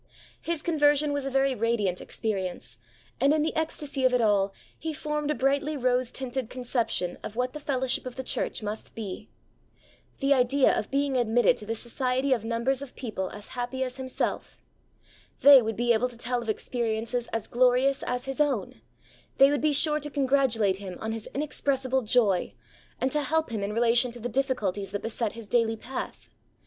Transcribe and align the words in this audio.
His 0.41 0.63
conversion 0.63 1.13
was 1.13 1.25
a 1.25 1.29
very 1.29 1.53
radiant 1.53 2.01
experience, 2.01 2.79
and, 3.19 3.31
in 3.35 3.43
the 3.43 3.55
ecstasy 3.55 4.03
of 4.03 4.15
it 4.15 4.19
all, 4.19 4.51
he 4.79 4.93
formed 4.95 5.29
a 5.29 5.35
brightly 5.35 5.77
rose 5.77 6.11
tinted 6.11 6.49
conception 6.49 7.19
of 7.21 7.35
what 7.35 7.53
the 7.53 7.59
fellowship 7.59 8.07
of 8.07 8.15
the 8.15 8.23
church 8.23 8.63
must 8.63 8.95
be. 8.95 9.29
The 10.19 10.33
idea 10.33 10.75
of 10.75 10.89
being 10.89 11.17
admitted 11.17 11.55
to 11.57 11.67
the 11.67 11.75
society 11.75 12.33
of 12.33 12.43
numbers 12.43 12.81
of 12.81 12.95
people 12.95 13.29
as 13.29 13.49
happy 13.49 13.83
as 13.83 13.97
himself! 13.97 14.59
They 15.41 15.61
would 15.61 15.75
be 15.75 15.93
able 15.93 16.09
to 16.09 16.17
tell 16.17 16.41
of 16.41 16.49
experiences 16.49 17.27
as 17.31 17.45
glorious 17.45 18.01
as 18.01 18.25
his 18.25 18.41
own; 18.41 18.81
they 19.37 19.51
would 19.51 19.61
be 19.61 19.71
sure 19.71 19.99
to 19.99 20.09
congratulate 20.09 20.77
him 20.77 20.97
on 20.99 21.11
his 21.11 21.29
inexpressible 21.35 22.01
joy, 22.01 22.55
and 22.99 23.11
to 23.11 23.21
help 23.21 23.51
him 23.51 23.61
in 23.61 23.71
relation 23.71 24.11
to 24.13 24.19
the 24.19 24.29
difficulties 24.29 24.89
that 24.93 25.03
beset 25.03 25.33
his 25.33 25.45
daily 25.47 25.77
path. 25.77 26.33